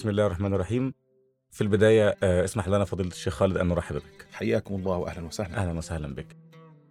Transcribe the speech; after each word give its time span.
بسم 0.00 0.08
الله 0.08 0.26
الرحمن 0.26 0.54
الرحيم. 0.54 0.94
في 1.50 1.60
البداية 1.60 2.16
آه، 2.22 2.44
اسمح 2.44 2.68
لنا 2.68 2.84
فضيلة 2.84 3.08
الشيخ 3.08 3.34
خالد 3.34 3.56
أن 3.56 3.68
نرحب 3.68 3.96
بك. 3.96 4.26
حياكم 4.32 4.74
الله 4.74 4.96
واهلا 4.96 5.26
وسهلا. 5.26 5.56
أهلا 5.56 5.78
وسهلا 5.78 6.14
بك. 6.14 6.26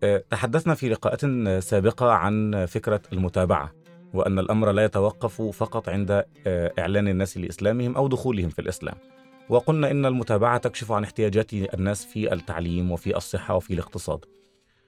آه، 0.03 0.23
تحدثنا 0.29 0.73
في 0.73 0.89
لقاءات 0.89 1.25
سابقة 1.63 2.11
عن 2.11 2.65
فكرة 2.65 3.01
المتابعة 3.13 3.73
وأن 4.13 4.39
الأمر 4.39 4.71
لا 4.71 4.83
يتوقف 4.83 5.41
فقط 5.41 5.89
عند 5.89 6.25
آه، 6.47 6.73
إعلان 6.79 7.07
الناس 7.07 7.37
لإسلامهم 7.37 7.95
أو 7.95 8.07
دخولهم 8.07 8.49
في 8.49 8.59
الإسلام. 8.59 8.95
وقلنا 9.49 9.91
إن 9.91 10.05
المتابعة 10.05 10.57
تكشف 10.57 10.91
عن 10.91 11.03
احتياجات 11.03 11.53
الناس 11.53 12.05
في 12.05 12.33
التعليم 12.33 12.91
وفي 12.91 13.17
الصحة 13.17 13.55
وفي 13.55 13.73
الاقتصاد. 13.73 14.25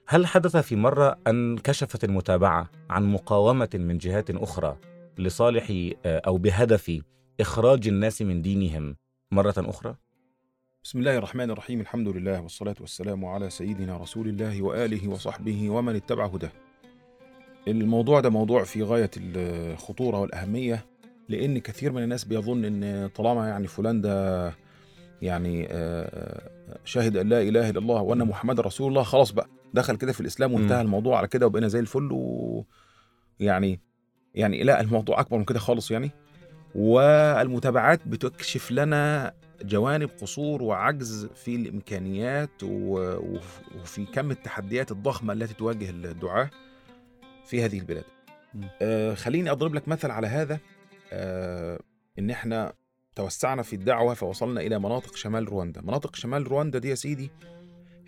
هل 0.06 0.26
حدث 0.26 0.56
في 0.56 0.76
مرة 0.76 1.18
أن 1.26 1.58
كشفت 1.58 2.04
المتابعة 2.04 2.70
عن 2.90 3.12
مقاومة 3.12 3.70
من 3.74 3.98
جهات 3.98 4.30
أخرى 4.30 4.76
لصالح 5.18 5.92
آه، 6.06 6.22
أو 6.26 6.36
بهدف 6.38 7.02
إخراج 7.40 7.88
الناس 7.88 8.22
من 8.22 8.42
دينهم 8.42 8.96
مرة 9.30 9.54
أخرى؟ 9.58 9.96
بسم 10.84 10.98
الله 10.98 11.16
الرحمن 11.18 11.50
الرحيم 11.50 11.80
الحمد 11.80 12.08
لله 12.08 12.40
والصلاة 12.40 12.74
والسلام 12.80 13.24
على 13.24 13.50
سيدنا 13.50 13.96
رسول 13.96 14.28
الله 14.28 14.62
وآله 14.62 15.08
وصحبه 15.08 15.70
ومن 15.70 15.96
اتبع 15.96 16.26
هداه 16.26 16.52
الموضوع 17.68 18.20
ده 18.20 18.30
موضوع 18.30 18.64
في 18.64 18.82
غاية 18.82 19.10
الخطورة 19.16 20.18
والأهمية 20.20 20.86
لأن 21.28 21.58
كثير 21.58 21.92
من 21.92 22.02
الناس 22.02 22.24
بيظن 22.24 22.64
أن 22.64 23.08
طالما 23.08 23.48
يعني 23.48 23.66
فلان 23.66 24.00
ده 24.00 24.46
يعني 25.22 25.66
آه، 25.70 26.50
شهد 26.84 27.16
أن 27.16 27.28
لا 27.28 27.42
إله 27.42 27.70
إلا 27.70 27.78
الله 27.78 28.02
وأن 28.02 28.18
محمد 28.24 28.60
رسول 28.60 28.88
الله 28.88 29.02
خلاص 29.02 29.30
بقى 29.30 29.48
دخل 29.74 29.96
كده 29.96 30.12
في 30.12 30.20
الإسلام 30.20 30.52
وانتهى. 30.54 30.80
الموضوع 30.80 31.18
على 31.18 31.28
كده 31.28 31.46
وبقينا 31.46 31.68
زي 31.68 31.78
الفل 31.80 32.08
ويعني 33.40 33.80
يعني 34.34 34.62
لا 34.62 34.80
الموضوع 34.80 35.20
أكبر 35.20 35.38
من 35.38 35.44
كده 35.44 35.58
خالص 35.58 35.90
يعني 35.90 36.10
والمتابعات 36.74 38.08
بتكشف 38.08 38.70
لنا 38.70 39.34
جوانب 39.62 40.10
قصور 40.20 40.62
وعجز 40.62 41.26
في 41.26 41.56
الإمكانيات 41.56 42.50
وفي 42.62 44.06
كم 44.12 44.30
التحديات 44.30 44.90
الضخمة 44.90 45.32
التي 45.32 45.54
تواجه 45.54 45.90
الدعاة 45.90 46.50
في 47.46 47.64
هذه 47.64 47.78
البلاد. 47.78 48.04
آه 48.82 49.14
خليني 49.14 49.50
أضرب 49.50 49.74
لك 49.74 49.88
مثل 49.88 50.10
على 50.10 50.26
هذا. 50.26 50.58
آه 51.12 51.80
إن 52.18 52.30
إحنا 52.30 52.72
توسعنا 53.14 53.62
في 53.62 53.76
الدعوة 53.76 54.14
فوصلنا 54.14 54.60
إلى 54.60 54.78
مناطق 54.78 55.16
شمال 55.16 55.48
رواندا، 55.48 55.80
مناطق 55.80 56.16
شمال 56.16 56.48
رواندا 56.48 56.78
دي 56.78 56.88
يا 56.88 56.94
سيدي 56.94 57.30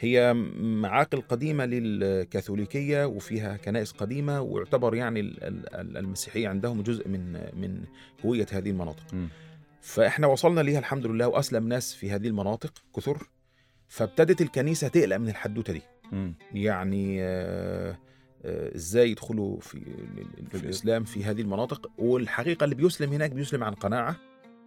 هي 0.00 0.34
معاقل 0.60 1.20
قديمة 1.20 1.64
للكاثوليكية 1.66 3.04
وفيها 3.06 3.56
كنائس 3.56 3.92
قديمة 3.92 4.40
ويعتبر 4.40 4.94
يعني 4.94 5.20
ال- 5.20 5.44
ال- 5.44 5.96
المسيحية 5.96 6.48
عندهم 6.48 6.82
جزء 6.82 7.08
من 7.08 7.32
من 7.32 7.84
هوية 8.24 8.46
هذه 8.52 8.70
المناطق. 8.70 9.14
مم. 9.14 9.28
فإحنا 9.80 10.26
وصلنا 10.26 10.60
ليها 10.60 10.78
الحمد 10.78 11.06
لله 11.06 11.28
وأسلم 11.28 11.68
ناس 11.68 11.94
في 11.94 12.10
هذه 12.10 12.26
المناطق 12.28 12.72
كثر 12.96 13.18
فابتدت 13.88 14.40
الكنيسة 14.40 14.88
تقلق 14.88 15.16
من 15.16 15.28
الحدوتة 15.28 15.72
دي 15.72 15.82
مم. 16.12 16.34
يعني 16.54 17.22
آه، 17.22 17.98
آه، 18.44 18.76
إزاي 18.76 19.10
يدخلوا 19.10 19.60
في, 19.60 19.80
في 20.50 20.54
الإسلام 20.64 21.04
في 21.04 21.24
هذه 21.24 21.40
المناطق 21.40 21.90
والحقيقة 21.98 22.64
اللي 22.64 22.74
بيسلم 22.74 23.12
هناك 23.12 23.30
بيسلم 23.30 23.64
عن 23.64 23.74
قناعة 23.74 24.16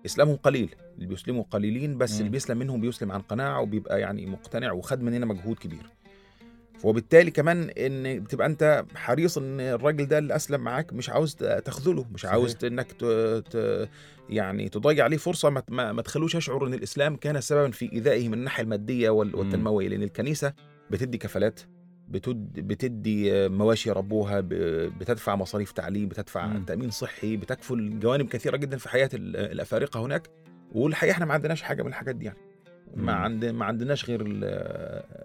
اسلامهم 0.08 0.36
قليل 0.36 0.76
اللي 0.96 1.06
بيسلموا 1.08 1.44
قليلين 1.52 1.98
بس 1.98 2.14
مم. 2.14 2.20
اللي 2.20 2.30
بيسلم 2.32 2.58
منهم 2.58 2.82
بيسلم 2.82 3.12
عن 3.12 3.22
قناعة 3.22 3.62
وبيبقى 3.62 4.00
يعني 4.02 4.26
مقتنع 4.26 4.72
وخد 4.72 5.02
مننا 5.02 5.26
مجهود 5.26 5.58
كبير 5.60 5.90
وبالتالي 6.84 7.32
كمان 7.32 7.70
إن 7.70 8.20
بتبقى 8.20 8.48
أنت 8.48 8.86
حريص 8.96 9.38
إن 9.38 9.60
الراجل 9.60 10.06
ده 10.06 10.18
اللي 10.18 10.36
أسلم 10.36 10.62
معاك 10.62 10.94
مش 10.94 11.10
عاوز 11.10 11.36
تخذله 11.36 12.06
مش 12.14 12.22
صحيح. 12.22 12.32
عاوز 12.34 12.58
إنك 12.66 12.92
ت... 12.92 13.04
ت... 13.52 13.90
يعني 14.30 14.70
تضيع 14.70 15.04
عليه 15.04 15.18
فرصة 15.18 15.50
ما, 15.50 15.64
ما, 15.70 15.92
ما 15.94 16.02
تخلوش 16.02 16.36
يشعر 16.36 16.68
إن 16.68 16.74
الإسلام 16.74 17.16
كان 17.16 17.42
سببا 17.42 17.72
في 17.72 17.94
إيذائه 17.94 18.28
من 18.28 18.34
الناحية 18.34 18.64
المادية 18.64 19.10
وال... 19.10 19.36
والتنموية 19.36 19.88
لأن 19.88 20.04
الكنيسة 20.04 20.54
بتدي 20.92 21.18
كفالات. 21.18 21.60
بتدي 22.10 23.50
مواشي 23.50 23.90
يربوها 23.90 24.40
ب... 24.40 24.48
بتدفع 25.00 25.36
مصاريف 25.36 25.72
تعليم 25.72 26.08
بتدفع 26.10 26.48
مم. 26.48 26.66
تأمين 26.66 26.90
صحي 26.90 27.38
بتكفل 27.38 28.00
جوانب 28.00 28.28
كثيرة 28.28 28.58
جدا 28.58 28.78
في 28.78 28.90
حياة 28.90 29.10
ال- 29.14 29.36
الأفارقة 29.38 30.00
هناك. 30.06 30.28
والحقيقة 30.72 31.12
إحنا 31.12 31.26
ما 31.26 31.34
عندناش 31.34 31.62
حاجة 31.62 31.82
من 31.82 31.88
الحاجات 31.90 32.16
دي 32.16 32.26
يعني. 32.26 32.38
ما. 32.96 33.14
عند 33.14 33.46
ما 33.46 33.66
عندناش 33.66 34.06
غير 34.10 34.22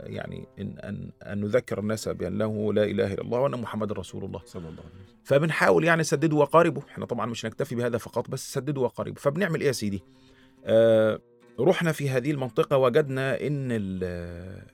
يعني 0.06 0.46
ان 0.58 0.78
ان 0.78 1.10
أن 1.22 1.40
نذكر 1.40 1.78
الناس 1.78 2.08
بانه 2.08 2.72
لا 2.72 2.84
إله 2.84 3.12
إلا 3.14 3.22
الله 3.22 3.38
وأن 3.40 3.60
محمد 3.60 3.92
رسول 3.92 4.24
الله. 4.24 4.40
صلى 4.44 4.68
الله 4.68 4.82
عليه 4.82 4.90
وسلم. 5.04 5.16
فبنحاول 5.24 5.84
يعني 5.84 6.02
سددوا 6.04 6.40
وقاربوا 6.40 6.82
إحنا 6.88 7.06
طبعا 7.06 7.26
مش 7.26 7.46
نكتفي 7.46 7.74
بهذا 7.74 7.98
فقط 7.98 8.30
بس 8.30 8.52
سددوا 8.52 8.84
وقاربوا 8.84 9.20
فبنعمل 9.20 9.60
إيه 9.60 9.66
يا 9.66 9.72
سيدي؟ 9.72 10.02
آه 10.64 11.20
رحنا 11.60 11.92
في 11.92 12.10
هذه 12.10 12.30
المنطقة 12.30 12.76
وجدنا 12.76 13.46
إن 13.46 13.72
ال 13.72 14.04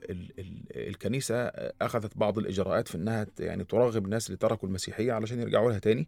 ال 0.09 0.39
ال 0.39 0.87
الكنيسة 0.87 1.35
أخذت 1.81 2.17
بعض 2.17 2.37
الإجراءات 2.37 2.87
في 2.87 2.95
إنها 2.95 3.27
يعني 3.39 3.63
ترغب 3.63 4.05
الناس 4.05 4.27
اللي 4.27 4.37
تركوا 4.37 4.67
المسيحية 4.67 5.13
علشان 5.13 5.39
يرجعوا 5.39 5.71
لها 5.71 5.79
تاني. 5.79 6.07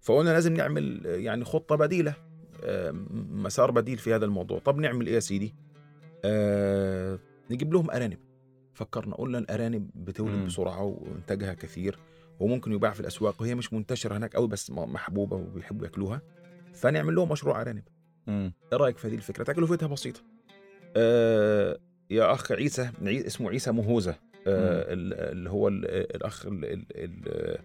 فقلنا 0.00 0.30
لازم 0.30 0.54
نعمل 0.54 1.02
يعني 1.06 1.44
خطة 1.44 1.76
بديلة 1.76 2.14
آه، 2.64 2.90
مسار 3.30 3.70
بديل 3.70 3.98
في 3.98 4.14
هذا 4.14 4.24
الموضوع. 4.24 4.58
طب 4.58 4.78
نعمل 4.78 5.06
إيه 5.06 5.14
يا 5.14 5.20
سيدي؟ 5.20 5.54
آه 6.24 7.18
نجيب 7.50 7.72
لهم 7.72 7.90
أرانب. 7.90 8.18
فكرنا 8.74 9.14
قلنا 9.14 9.38
الأرانب 9.38 9.90
بتولد. 9.94 10.44
بسرعة 10.46 10.82
وإنتاجها 10.82 11.54
كثير 11.54 11.98
وممكن 12.40 12.72
يباع 12.72 12.90
في 12.90 13.00
الأسواق. 13.00 13.42
وهي 13.42 13.54
مش 13.54 13.72
منتشرة 13.72 14.16
هناك 14.16 14.36
قوي 14.36 14.48
بس 14.48 14.70
محبوبة 14.70 15.36
وبيحبوا 15.36 15.86
ياكلوها. 15.86 16.22
فنعمل 16.74 17.14
لهم 17.14 17.28
مشروع 17.28 17.60
أرانب. 17.60 17.82
إيه 18.28 18.52
رأيك 18.72 18.98
في 18.98 19.08
هذه 19.08 19.14
الفكرة؟ 19.14 19.44
تكلفتها 19.44 19.86
بسيطة. 19.86 20.20
آه 20.96 21.78
يا 22.10 22.32
أخ 22.32 22.52
عيسى 22.52 22.90
عي- 23.02 23.26
اسمه 23.26 23.50
عيسى 23.50 23.72
مهوزة. 23.72 24.10
آه 24.46 24.92
ال- 24.92 25.14
اللي 25.14 25.50
هو 25.50 25.68
ال- 25.68 25.84
الأخ 26.16 26.46
ال- 26.46 26.64
ال- 26.64 26.86
ال- 26.94 27.58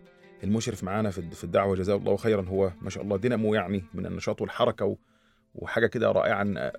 المشرف 0.43 0.83
معانا 0.83 1.09
في 1.11 1.17
الد- 1.17 1.33
في 1.33 1.43
الدعوة. 1.43 1.75
جزاه 1.75 1.95
الله 1.95 2.15
خيرا. 2.17 2.41
هو 2.41 2.71
ما 2.81 2.89
شاء 2.89 3.03
الله 3.03 3.17
دينامو 3.17 3.53
يعني 3.53 3.83
من 3.93 4.05
النشاط 4.05 4.41
والحركة 4.41 4.97
وحاجة 5.55 5.87
كده 5.87 6.11
رائعة 6.11 6.71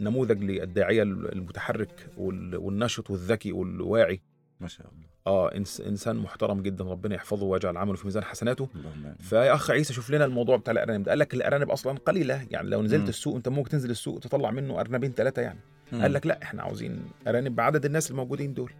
نموذج 0.00 0.42
للداعية 0.44 1.02
المتحرك 1.02 2.06
وال- 2.18 2.56
والنشط 2.56 3.10
والذكي 3.10 3.52
والواعي. 3.52 4.20
ما 4.64 4.68
شاء 4.68 4.86
الله. 4.86 5.04
آه 5.26 5.54
إنس 5.56 5.80
إنسان 5.80 6.16
محترم 6.16 6.62
جدا 6.62 6.84
ربنا 6.84 7.14
يحفظه 7.14 7.46
ويجعل 7.46 7.76
عمله 7.76 7.96
في 7.96 8.04
ميزان 8.04 8.24
حسناته. 8.24 8.68
اللهم. 8.74 9.14
فيا 9.20 9.54
اخ 9.54 9.70
عيسى 9.70 9.92
شوف 9.92 10.10
لنا 10.10 10.24
الموضوع 10.24 10.56
بتاع 10.56 10.72
الأرانب 10.72 11.02
ده. 11.04 11.10
قال 11.10 11.18
لك 11.18 11.34
الأرانب 11.34 11.70
أصلا 11.70 11.98
قليلة 11.98 12.46
يعني 12.50 12.70
لو 12.70 12.82
نزلت 12.82 13.02
مم. 13.02 13.08
السوق 13.08 13.36
أنت 13.36 13.48
ممكن 13.48 13.70
تنزل 13.70 13.90
السوق 13.90 14.20
تطلع 14.20 14.50
منه 14.50 14.80
أرنبين 14.80 15.12
ثلاثة 15.12 15.42
يعني. 15.42 15.60
قال 15.92 16.12
لك 16.12 16.26
لا 16.26 16.42
إحنا 16.42 16.62
عاوزين 16.62 17.02
أرانب 17.28 17.56
بعدد 17.56 17.84
الناس 17.84 18.10
الموجودين 18.10 18.54
دول. 18.54 18.72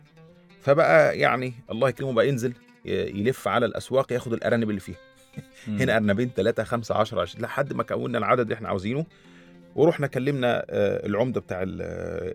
فبقى 0.60 1.18
يعني 1.18 1.54
الله 1.70 1.88
يكرمه 1.88 2.12
بقى 2.12 2.28
ينزل 2.28 2.52
يلف 2.86 3.48
على 3.48 3.66
الأسواق 3.66 4.12
ياخد 4.12 4.32
الأرانب 4.32 4.70
اللي 4.70 4.80
فيها. 4.80 4.98
هنا 5.68 5.96
أرنبين 5.96 6.30
ثلاثة 6.36 6.64
خمسة 6.64 6.94
10 6.94 7.20
20 7.20 7.44
لحد 7.44 7.72
ما 7.72 7.82
كونا 7.82 8.18
العدد 8.18 8.40
اللي 8.40 8.54
إحنا 8.54 8.68
عاوزينه. 8.68 9.06
ورحنا 9.74 10.06
كلمنا 10.06 10.64
آه، 10.70 11.06
العمدة 11.06 11.40
بتاع 11.40 11.62
ال- 11.62 12.34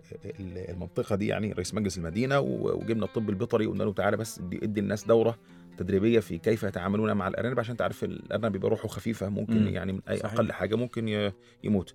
المنطقة 0.70 1.16
دي 1.16 1.26
يعني 1.26 1.52
رئيس 1.52 1.74
مجلس 1.74 1.98
المدينة 1.98 2.40
وجبنا 2.40 3.04
الطب 3.04 3.30
البيطري 3.30 3.66
وقلنا 3.66 3.84
له 3.84 3.92
تعالى 3.92 4.16
بس 4.16 4.40
ادي 4.62 4.80
الناس 4.80 5.04
دورة 5.04 5.38
تدريبية 5.78 6.20
في 6.20 6.38
كيف 6.38 6.62
يتعاملون 6.62 7.12
مع 7.12 7.28
الأرانب 7.28 7.60
عشان 7.60 7.76
تعرف 7.76 8.04
الارنب 8.04 8.52
بيبقى 8.52 8.70
روحه 8.70 8.88
خفيفة 8.88 9.28
ممكن 9.28 9.62
مم. 9.62 9.68
يعني 9.68 9.92
من 9.92 10.00
أي 10.08 10.16
صحيح. 10.16 10.34
أقل 10.34 10.52
حاجة 10.52 10.74
ممكن 10.76 11.30
يموت 11.64 11.94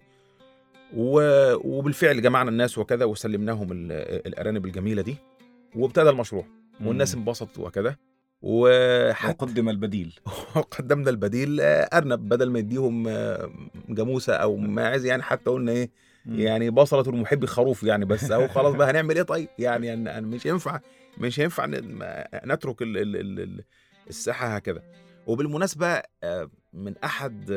وبالفعل 0.98 2.22
جمعنا 2.22 2.50
الناس 2.50 2.78
وكذا 2.78 3.06
وسلمناهم 3.06 3.72
ال- 3.72 3.92
الأرانب 4.28 4.66
الجميلة 4.66 5.02
دي 5.02 5.16
وابتدى 5.76 6.10
المشروع 6.10 6.46
والناس 6.86 7.16
انبسطت 7.16 7.60
وكذا 7.60 7.96
وحتى 8.46 9.46
وقدم 9.46 9.70
البديل. 9.70 10.20
قدمنا 10.78 11.10
البديل 11.10 11.62
آه، 11.62 11.90
أرنب 11.94 12.30
بدل 12.30 12.50
ما 12.52 12.60
يديهم 12.60 13.08
آه، 13.08 13.50
جاموسة 13.90 14.34
أو 14.34 14.56
ماعز 14.56 15.06
يعني 15.06 15.24
حتى 15.24 15.50
قلنا 15.50 15.72
إيه 15.72 15.92
يعني 16.28 16.70
بصلة 16.70 17.10
المحب 17.10 17.46
خروف 17.46 17.84
يعني 17.84 18.06
بس 18.06 18.32
اهو 18.32 18.48
خلاص 18.48 18.76
بقى 18.76 18.90
هنعمل 18.92 19.16
إيه 19.16 19.24
طيب؟ 19.24 19.48
يعني 19.60 19.94
أن 19.94 20.08
أن 20.08 20.24
مش 20.24 20.46
ينفع 20.46 20.80
مش 21.18 21.38
ينفع 21.40 21.66
نترك 22.46 22.82
ال 22.82 22.98
ال 22.98 23.16
ال 23.16 23.40
ال 23.40 23.64
الساحة 24.10 24.48
هكذا. 24.56 24.82
وبالمناسبة 25.28 26.02
آه، 26.24 26.50
من 26.74 26.94
أحد 27.04 27.52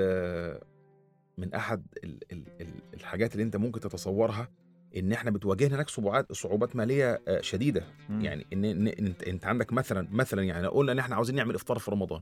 من 1.38 1.54
أحد 1.54 1.86
ال 2.04 2.18
ال 2.32 2.44
ال 2.60 2.68
الحاجات 2.94 3.32
اللي 3.32 3.42
أنت 3.42 3.56
ممكن 3.56 3.80
تتصورها 3.80 4.48
إن 4.96 5.12
إحنا 5.12 5.30
بتواجهنا 5.30 5.74
هناك 5.76 5.88
صعوبات 5.88 6.32
صعوبات 6.32 6.76
مالية 6.76 7.20
آه، 7.28 7.40
شديدة 7.40 7.84
مم. 8.08 8.20
يعني 8.20 8.46
إن, 8.52 8.64
انت 8.88 9.22
أنت 9.22 9.46
عندك 9.46 9.72
مثلا 9.72 10.08
مثلا 10.12 10.42
يعني 10.42 10.66
قلنا 10.66 10.92
إن 10.92 10.98
إحنا 10.98 11.14
عاوزين 11.14 11.36
نعمل 11.36 11.54
إفطار 11.54 11.78
في 11.78 11.90
رمضان 11.90 12.20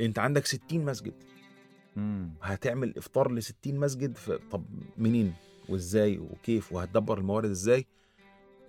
أنت 0.00 0.18
عندك 0.18 0.46
60 0.46 0.84
مسجد 0.84 1.12
مم. 1.96 2.30
هتعمل 2.42 2.94
إفطار 2.96 3.30
ل 3.32 3.42
60 3.42 3.76
مسجد. 3.80 4.18
طب 4.50 4.64
منين 4.98 5.34
وإزاي 5.68 6.18
وكيف 6.18 6.72
وهتدبر 6.72 7.18
الموارد 7.18 7.50
إزاي 7.50 7.86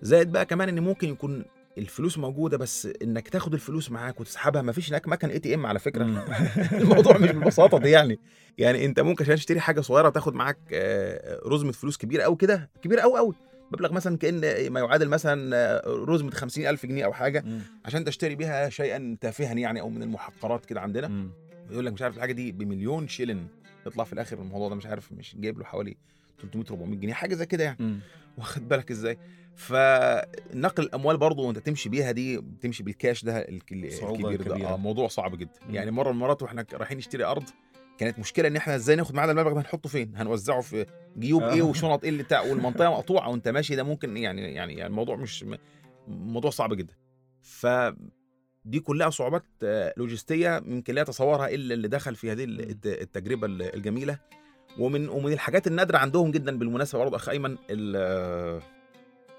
زائد 0.02 0.32
بقى 0.32 0.46
كمان 0.46 0.68
إن 0.68 0.80
ممكن 0.80 1.08
يكون 1.08 1.44
الفلوس 1.78 2.18
موجودة 2.18 2.56
بس 2.58 2.88
إنك 3.02 3.28
تاخد 3.28 3.54
الفلوس 3.54 3.90
معاك 3.90 4.20
وتسحبها 4.20 4.62
ما 4.62 4.72
فيش 4.72 4.90
هناك 4.90 5.08
مكان 5.08 5.30
ATM 5.30 5.66
على 5.66 5.78
فكرة. 5.78 6.04
الموضوع 6.82 7.18
مش 7.18 7.30
بالبساطه 7.30 7.78
دي 7.78 7.90
يعني 7.90 8.18
يعني 8.58 8.84
أنت 8.84 9.00
ممكن 9.00 9.24
عشان 9.24 9.36
تشتري 9.36 9.60
حاجة 9.60 9.80
صغيرة 9.80 10.08
تاخد 10.08 10.34
معاك 10.34 10.58
آه، 10.72 11.40
رزمه 11.46 11.72
فلوس 11.72 11.96
كبيره 11.96 12.22
قوي 12.22 12.36
كده 12.36 12.70
كبيره 12.82 13.00
قوي 13.00 13.18
قوي 13.18 13.34
مبلغ 13.72 13.92
مثلا 13.92 14.16
كأن 14.16 14.70
ما 14.70 14.80
يعادل 14.80 15.08
مثلا 15.08 15.56
آه، 15.56 15.82
رزمه 15.86 16.30
50000 16.30 16.86
جنيه 16.86 17.04
أو 17.04 17.12
حاجة. 17.12 17.44
عشان 17.84 18.04
تشتري 18.04 18.34
بيها 18.34 18.68
شيئا 18.68 19.16
تافها 19.20 19.52
يعني 19.52 19.80
أو 19.80 19.88
من 19.88 20.02
المحقرات 20.02 20.66
كده 20.66 20.80
عندنا. 20.80 21.28
يقول 21.70 21.86
لك 21.86 21.92
مش 21.92 22.02
عارف 22.02 22.16
الحاجة 22.16 22.32
دي 22.32 22.52
بمليون 22.52 23.08
شيلن 23.08 23.46
يطلع 23.86 24.04
في 24.04 24.12
الآخر 24.12 24.38
الموضوع 24.38 24.68
ده 24.68 24.74
مش 24.74 24.86
عارف 24.86 25.12
مش 25.12 25.36
جايب 25.38 25.58
له 25.58 25.64
حوالي 25.64 25.96
300 26.42 26.66
400 26.70 26.98
جنيه 27.00 27.12
حاجة 27.12 27.34
زي 27.34 27.46
كده 27.46 27.64
يعني. 27.64 27.98
واخد 28.38 28.68
بالك 28.68 28.90
إزاي 28.90 29.18
فنقل 29.54 30.82
الأموال 30.82 31.16
برضه 31.16 31.42
وأنت 31.42 31.58
تمشي 31.58 31.88
بيها 31.88 32.10
دي 32.12 32.40
تمشي 32.60 32.82
بالكاش 32.82 33.24
ده 33.24 33.38
الكبير 33.38 34.42
ده. 34.42 34.68
آه 34.68 34.76
موضوع 34.76 35.08
صعب 35.08 35.38
جدا 35.38 35.52
مم. 35.68 35.74
يعني 35.74 35.90
مرة 35.90 36.08
من 36.08 36.14
المرات 36.14 36.42
وإحنا 36.42 36.66
رايحين 36.72 36.98
نشتري 36.98 37.24
أرض 37.24 37.44
كانت 37.98 38.18
مشكلة 38.18 38.48
إن 38.48 38.56
إحنا 38.56 38.74
إزاي 38.74 38.96
ناخد 38.96 39.14
معانا 39.14 39.32
المبلغ 39.32 39.52
ده 39.54 39.60
هنحطه 39.60 39.88
فين 39.88 40.12
هنوزعه 40.16 40.60
في 40.60 40.86
جيوب 41.18 41.42
آه. 41.42 41.52
إيه 41.52 41.62
وشنط 41.62 42.02
إيه 42.04 42.10
اللي 42.10 42.22
بتاع 42.22 42.40
والمنطقة 42.50 42.90
مقطوعة 42.90 43.28
وأنت 43.30 43.48
ماشي 43.48 43.76
ده 43.76 43.82
ممكن 43.82 44.16
يعني 44.16 44.40
يعني, 44.42 44.74
يعني 44.74 44.86
الموضوع 44.86 45.16
مش 45.16 45.44
موضوع 46.08 46.50
صعب 46.50 46.74
جدا 46.74 46.94
ف 47.42 47.66
دي 48.64 48.80
كلها 48.80 49.10
صعوبات 49.10 49.44
آه، 49.62 49.94
لوجستية 49.96 50.56
يمكن 50.66 50.94
لا 50.94 51.00
يتصورها 51.02 51.48
إلا 51.48 51.74
اللي 51.74 51.88
دخل 51.88 52.14
في 52.14 52.32
هذه 52.32 52.44
الت- 52.44 52.86
التجربة 52.86 53.46
ال- 53.46 53.74
الجميلة 53.74 54.18
ومن 54.78 55.08
ومن 55.08 55.32
الحاجات 55.32 55.66
النادرة 55.66 55.98
عندهم 55.98 56.30
جدا 56.30 56.58
بالمناسبة 56.58 56.98
برضه 56.98 57.16
أخ 57.16 57.28
أيمن 57.28 57.56
ال- 57.70 57.94
آه، 57.96 58.62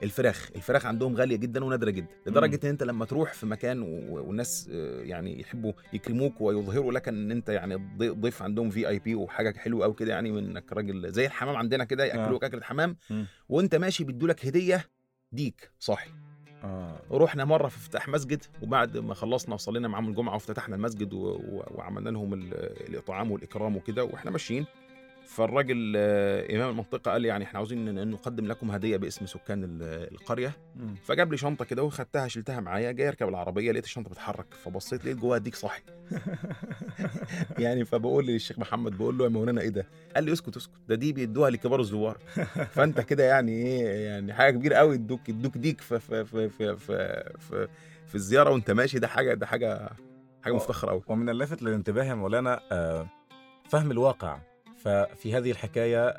الفراخ. 0.03 0.49
الفراخ 0.55 0.85
عندهم 0.85 1.15
غالية 1.15 1.35
جدا 1.35 1.65
ونادرة 1.65 1.89
جدا 1.89 2.07
لدرجة 2.27 2.59
إن 2.63 2.69
أنت 2.69 2.83
لما 2.83 3.05
تروح 3.05 3.33
في 3.33 3.45
مكان 3.45 3.81
والناس 4.09 4.69
آه، 4.73 5.01
يعني 5.01 5.39
يحبوا 5.41 5.73
يكرموك 5.93 6.41
ويظهروا 6.41 6.91
لك 6.91 7.07
إن 7.07 7.31
أنت 7.31 7.49
يعني 7.49 7.75
ضي- 7.97 8.09
ضيف 8.09 8.41
عندهم 8.43 8.69
في 8.69 8.87
اي 8.87 8.99
بي 8.99 9.15
وحاجة 9.15 9.57
حلوة 9.57 9.83
قوي 9.85 9.93
كده 9.93 10.11
يعني 10.11 10.31
من 10.31 10.45
إنك 10.49 10.73
راجل 10.73 11.11
زي 11.11 11.25
الحمام 11.25 11.55
عندنا 11.55 11.83
كده 11.83 12.05
ياكلوك 12.05 12.43
أكلة 12.43 12.61
حمام. 12.61 12.97
وأنت 13.49 13.75
ماشي 13.75 14.03
بيدوا 14.03 14.27
لك 14.27 14.45
هدية 14.45 14.85
ديك 15.31 15.71
صاحي. 15.79 16.09
آه. 16.63 17.01
رحنا 17.11 17.45
مرة 17.45 17.67
في 17.67 17.77
افتتاح 17.77 18.07
مسجد 18.09 18.43
وبعد 18.61 18.97
ما 18.97 19.13
خلصنا 19.13 19.53
وصلينا 19.55 19.87
معاهم 19.87 20.09
الجمعة 20.09 20.33
وافتتحنا 20.33 20.75
المسجد. 20.75 21.09
وعملنا 21.13 22.09
لهم 22.09 22.33
ال... 22.33 22.53
الإطعام 22.89 23.31
والإكرام 23.31 23.75
وكده 23.77 24.03
وإحنا 24.03 24.31
ماشيين. 24.31 24.65
فالراجل 25.25 25.94
آه، 25.98 26.56
إمام 26.56 26.69
المنطقة 26.69 27.12
قال 27.12 27.22
لي 27.22 27.27
يعني 27.27 27.44
إحنا 27.44 27.60
عاوزين 27.60 28.10
نقدم 28.12 28.45
لكم 28.48 28.72
هدية 28.72 28.98
باسم 28.98 29.25
سكان 29.25 29.63
ال- 29.63 30.12
القرية. 30.13 30.51
فجاب 31.04 31.31
لي 31.31 31.38
شنطة 31.38 31.66
كده 31.66 31.83
وخدتها 31.83 32.27
شلتها 32.27 32.60
معايا 32.60 32.92
جاي 32.92 33.07
اركب 33.07 33.30
العربية 33.30 33.72
لقيت 33.72 33.83
الشنطة 33.86 34.10
بتتحرك 34.10 34.54
فبصيت 34.54 35.06
لقيت 35.06 35.18
جواها 35.18 35.38
ديك 35.38 35.56
صاحي. 35.56 35.81
يعني 37.60 37.86
فبقول 37.86 38.25
للشيخ 38.27 38.60
محمد 38.60 38.98
بقول 38.98 39.18
له 39.18 39.24
يا 39.24 39.30
مولانا 39.30 39.62
إيه 39.62 39.69
ده؟ 39.69 39.88
قال 40.16 40.24
لي 40.24 40.33
اسكت 40.33 40.57
اسكت 40.57 40.74
ده 40.89 40.95
دي 40.95 41.13
بيدوها 41.13 41.50
لكبار 41.50 41.80
الزوار. 41.80 42.18
فأنت 42.75 43.01
كده 43.01 43.24
يعني 43.24 43.51
إيه 43.51 44.06
يعني 44.06 44.33
حاجة 44.33 44.51
كبيرة 44.54 44.75
قوي 44.75 44.95
ادوك 44.95 45.30
ادوك 45.30 45.57
ديك 45.57 45.81
في 45.81 46.00
في 46.00 46.25
في 46.25 46.50
في 46.50 46.75
في, 46.78 47.24
في, 47.39 47.68
في 48.07 48.16
الزيارة 48.16 48.50
وأنت 48.51 48.71
ماشي. 48.71 49.00
ده 49.00 49.07
حاجة 49.07 49.33
ده 49.33 49.45
حاجة 49.45 49.89
حاجة. 50.44 50.54
مفتخرة 50.54 50.89
قوي 50.92 51.01
ومن 51.07 51.30
اللافت 51.30 51.62
للانتباه 51.62 52.04
يا 52.04 52.13
مولانا 52.13 52.60
آه، 52.71 53.07
فهم 53.69 53.92
الواقع. 53.92 54.39
ففي 54.85 55.37
هذه 55.37 55.51
الحكاية 55.51 56.09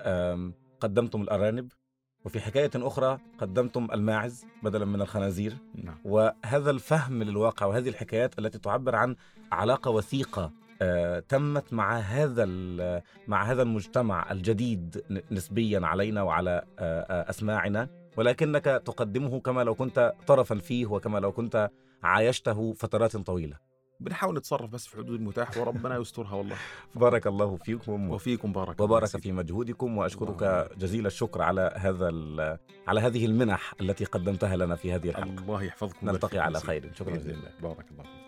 قدمتم 0.81 1.23
الأرانب 1.23 1.73
وفي 2.25 2.41
حكاية 2.41 2.71
أخرى 2.75 3.19
قدمتم 3.39 3.89
الماعز 3.93 4.47
بدلا 4.63 4.85
من 4.85 5.01
الخنازير. 5.01 5.57
نعم. 5.75 5.99
وهذا 6.05 6.71
الفهم 6.71 7.23
للواقع 7.23 7.67
وهذه 7.67 7.89
الحكايات 7.89 8.39
التي 8.39 8.59
تعبر 8.59 8.97
عن 8.97 9.17
علاقة 9.53 9.91
وثيقة 9.91 10.53
آه، 10.83 11.19
تمت 11.19 11.73
مع 11.73 11.99
هذا 11.99 12.45
مع 13.29 13.45
هذا 13.45 13.63
المجتمع 13.63 14.33
الجديد 14.33 15.03
نسبيا 15.31 15.87
علينا 15.87 16.23
وعلى 16.23 16.63
آه، 16.79 17.01
آه، 17.01 17.31
أسماعنا. 17.31 17.89
ولكنك 18.17 18.65
تقدمه 18.65 19.41
كما 19.41 19.65
لو 19.65 19.75
كنت 19.75 20.13
طرفا 20.27 20.55
فيه 20.55 20.87
وكما 20.87 21.19
لو 21.19 21.33
كنت 21.33 21.71
عايشته 22.03 22.73
فترات 22.73 23.17
طويلة. 23.17 23.57
بنحاول 24.01 24.37
نتصرف 24.37 24.71
بس 24.71 24.87
في 24.87 24.97
حدود 24.97 25.21
المتاح 25.21 25.57
وربنا 25.57 25.97
يسترها 25.97 26.35
والله 26.35 26.57
بارك 26.95 27.27
الله 27.27 27.57
فيكم 27.57 28.11
وفيكم 28.11 28.53
بارك 28.53 28.81
وبارك. 28.81 29.07
في 29.07 29.33
مجهودكم 29.33 29.99
وأشكرك. 29.99 30.71
جزيل 30.79 31.07
الشكر 31.07 31.43
على 31.43 31.73
هذا 31.77 32.09
على 32.87 33.01
هذه 33.01 33.27
المنح 33.27 33.75
التي 33.81 34.05
قدمتها 34.05 34.57
لنا 34.57 34.77
في 34.77 34.93
هذه 34.93 35.09
الحلقة 35.09 35.29
الله 35.43 35.63
يحفظكم 35.63 36.07
نلتقي 36.11 36.39
على. 36.39 36.61
خير 36.61 36.91
شكرا 36.95 37.17
جزيلا. 37.17 37.53
بارك 37.63 37.91
الله 37.91 38.03
فيك 38.03 38.26